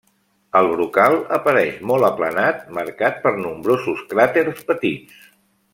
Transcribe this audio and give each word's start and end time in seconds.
El 0.59 0.69
brocal 0.69 1.17
apareix 1.37 1.77
molt 1.91 2.07
aplanat, 2.09 2.65
marcat 2.79 3.21
per 3.27 3.35
nombrosos 3.45 4.03
cràters 4.15 4.65
petits. 4.73 5.29